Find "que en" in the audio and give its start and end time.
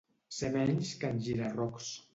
1.05-1.23